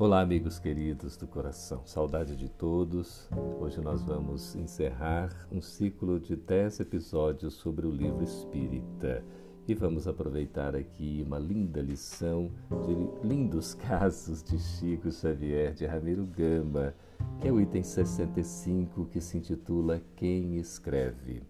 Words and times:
Olá, 0.00 0.22
amigos 0.22 0.58
queridos 0.58 1.14
do 1.14 1.26
coração, 1.26 1.82
saudade 1.84 2.34
de 2.34 2.48
todos. 2.48 3.28
Hoje 3.60 3.82
nós 3.82 4.02
vamos 4.02 4.56
encerrar 4.56 5.28
um 5.52 5.60
ciclo 5.60 6.18
de 6.18 6.34
dez 6.36 6.80
episódios 6.80 7.52
sobre 7.52 7.86
o 7.86 7.90
livro 7.90 8.24
Espírita 8.24 9.22
e 9.68 9.74
vamos 9.74 10.08
aproveitar 10.08 10.74
aqui 10.74 11.22
uma 11.26 11.38
linda 11.38 11.82
lição 11.82 12.50
de 12.86 13.28
lindos 13.28 13.74
casos 13.86 14.42
de 14.42 14.58
Chico 14.58 15.12
Xavier 15.12 15.74
de 15.74 15.84
Ramiro 15.84 16.24
Gama, 16.24 16.94
que 17.38 17.48
é 17.48 17.52
o 17.52 17.60
item 17.60 17.82
65 17.82 19.04
que 19.04 19.20
se 19.20 19.36
intitula 19.36 20.00
Quem 20.16 20.56
Escreve. 20.56 21.42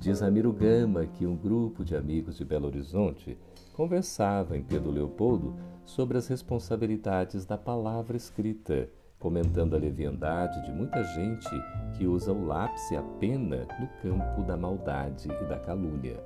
Diz 0.00 0.20
Ramiro 0.20 0.52
Gama 0.52 1.06
que 1.06 1.26
um 1.26 1.36
grupo 1.36 1.84
de 1.84 1.96
amigos 1.96 2.36
de 2.36 2.44
Belo 2.44 2.66
Horizonte 2.66 3.36
conversava 3.74 4.56
em 4.56 4.62
Pedro 4.62 4.92
Leopoldo 4.92 5.56
sobre 5.84 6.16
as 6.16 6.28
responsabilidades 6.28 7.44
da 7.44 7.58
palavra 7.58 8.16
escrita, 8.16 8.88
comentando 9.18 9.74
a 9.74 9.78
leviandade 9.78 10.64
de 10.64 10.70
muita 10.70 11.02
gente 11.02 11.50
que 11.96 12.06
usa 12.06 12.32
o 12.32 12.46
lápis 12.46 12.88
e 12.92 12.96
a 12.96 13.02
pena 13.02 13.66
no 13.80 13.88
campo 14.00 14.44
da 14.44 14.56
maldade 14.56 15.28
e 15.28 15.44
da 15.48 15.58
calúnia. 15.58 16.22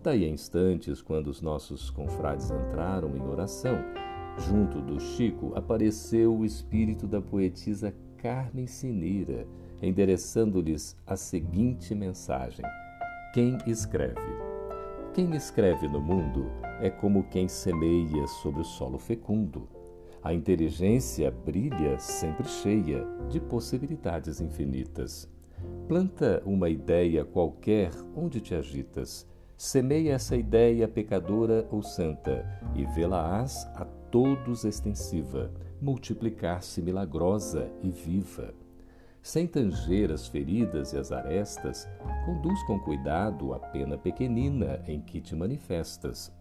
Daí 0.00 0.24
a 0.24 0.28
instantes, 0.28 1.02
quando 1.02 1.26
os 1.26 1.42
nossos 1.42 1.90
confrades 1.90 2.52
entraram 2.52 3.16
em 3.16 3.20
oração, 3.20 3.78
junto 4.38 4.80
do 4.80 5.00
Chico 5.00 5.52
apareceu 5.56 6.36
o 6.36 6.44
espírito 6.44 7.04
da 7.04 7.20
poetisa 7.20 7.92
Carmen 8.16 8.68
Sineira, 8.68 9.44
endereçando-lhes 9.82 10.96
a 11.04 11.16
seguinte 11.16 11.96
mensagem: 11.96 12.64
Quem 13.34 13.58
escreve? 13.66 14.38
Quem 15.12 15.34
escreve 15.34 15.86
no 15.86 16.00
mundo 16.00 16.50
é 16.80 16.88
como 16.88 17.24
quem 17.24 17.46
semeia 17.46 18.26
sobre 18.26 18.62
o 18.62 18.64
solo 18.64 18.98
fecundo. 18.98 19.68
A 20.22 20.32
inteligência 20.32 21.30
brilha 21.30 21.98
sempre 21.98 22.48
cheia 22.48 23.06
de 23.28 23.38
possibilidades 23.38 24.40
infinitas. 24.40 25.28
Planta 25.86 26.42
uma 26.46 26.70
ideia 26.70 27.22
qualquer 27.22 27.90
onde 28.16 28.40
te 28.40 28.54
agitas. 28.54 29.28
Semeia 29.58 30.14
essa 30.14 30.34
ideia 30.34 30.88
pecadora 30.88 31.68
ou 31.70 31.82
santa 31.82 32.46
e 32.74 32.86
vê-la-ás 32.86 33.66
a 33.74 33.84
todos 33.84 34.64
extensiva, 34.64 35.52
multiplicar-se 35.82 36.80
milagrosa 36.80 37.70
e 37.82 37.90
viva 37.90 38.54
sem 39.28 39.46
tanger 39.46 40.10
as 40.10 40.26
feridas 40.26 40.94
e 40.94 40.96
as 40.96 41.12
arestas, 41.12 41.86
conduz 42.24 42.62
com 42.62 42.80
cuidado 42.80 43.52
a 43.52 43.58
pena 43.58 43.98
pequenina 43.98 44.82
em 44.86 45.02
que 45.02 45.20
te 45.20 45.36
manifestas. 45.36 46.34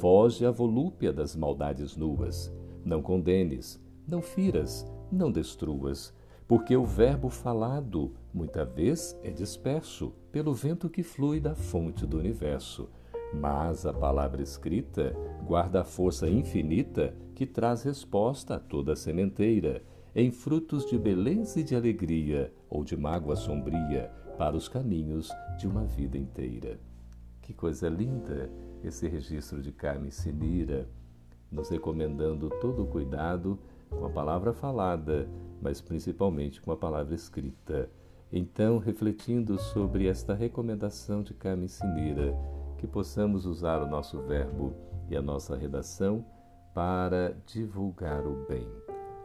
Foge 0.00 0.44
à 0.44 0.50
volúpia 0.50 1.12
das 1.12 1.36
maldades 1.36 1.96
nuas. 1.96 2.52
Não 2.84 3.00
condenes, 3.00 3.80
não 4.04 4.20
firas, 4.20 4.84
não 5.12 5.30
destruas, 5.30 6.12
porque 6.48 6.76
o 6.76 6.84
verbo 6.84 7.28
falado, 7.28 8.12
muita 8.32 8.64
vez, 8.64 9.16
é 9.22 9.30
disperso 9.30 10.12
pelo 10.32 10.52
vento 10.52 10.90
que 10.90 11.04
flui 11.04 11.38
da 11.38 11.54
fonte 11.54 12.04
do 12.04 12.18
universo. 12.18 12.90
Mas 13.32 13.86
a 13.86 13.94
palavra 13.94 14.42
escrita 14.42 15.14
guarda 15.46 15.82
a 15.82 15.84
força 15.84 16.28
infinita 16.28 17.14
que 17.32 17.46
traz 17.46 17.84
resposta 17.84 18.56
a 18.56 18.58
toda 18.58 18.94
a 18.94 18.96
sementeira 18.96 19.84
em 20.14 20.30
frutos 20.30 20.86
de 20.86 20.96
beleza 20.96 21.58
e 21.60 21.64
de 21.64 21.74
alegria, 21.74 22.52
ou 22.70 22.84
de 22.84 22.96
mágoa 22.96 23.34
sombria, 23.34 24.10
para 24.38 24.56
os 24.56 24.68
caminhos 24.68 25.30
de 25.58 25.66
uma 25.66 25.84
vida 25.84 26.16
inteira. 26.16 26.78
Que 27.42 27.52
coisa 27.52 27.88
linda 27.88 28.50
esse 28.82 29.08
registro 29.08 29.60
de 29.60 29.72
Carmen 29.72 30.10
Sinira, 30.10 30.88
nos 31.50 31.68
recomendando 31.68 32.48
todo 32.60 32.82
o 32.82 32.86
cuidado 32.86 33.58
com 33.90 34.04
a 34.06 34.10
palavra 34.10 34.52
falada, 34.52 35.28
mas 35.60 35.80
principalmente 35.80 36.60
com 36.60 36.70
a 36.70 36.76
palavra 36.76 37.14
escrita. 37.14 37.90
Então, 38.32 38.78
refletindo 38.78 39.58
sobre 39.58 40.06
esta 40.06 40.34
recomendação 40.34 41.22
de 41.22 41.34
Carmen 41.34 41.68
Sinira, 41.68 42.36
que 42.78 42.86
possamos 42.86 43.46
usar 43.46 43.82
o 43.82 43.88
nosso 43.88 44.20
verbo 44.22 44.74
e 45.08 45.16
a 45.16 45.22
nossa 45.22 45.56
redação 45.56 46.24
para 46.74 47.36
divulgar 47.46 48.26
o 48.26 48.44
bem, 48.48 48.66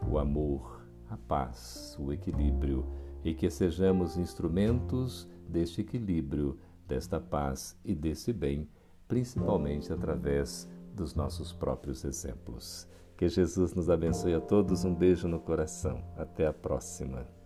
o 0.08 0.20
amor, 0.20 0.79
a 1.10 1.18
paz, 1.18 1.98
o 2.00 2.12
equilíbrio 2.14 2.86
e 3.24 3.34
que 3.34 3.50
sejamos 3.50 4.18
instrumentos 4.18 5.28
deste 5.48 5.82
equilíbrio, 5.82 6.58
desta 6.88 7.20
paz 7.20 7.78
e 7.84 7.94
desse 7.94 8.32
bem, 8.32 8.70
principalmente 9.08 9.92
através 9.92 10.70
dos 10.94 11.16
nossos 11.16 11.52
próprios 11.52 12.04
exemplos. 12.04 12.88
Que 13.18 13.28
Jesus 13.28 13.74
nos 13.74 13.90
abençoe 13.90 14.34
a 14.34 14.40
todos. 14.40 14.86
Um 14.86 14.96
beijo 14.96 15.28
no 15.28 15.40
coração. 15.40 16.02
Até 16.16 16.48
a 16.48 16.54
próxima. 16.54 17.39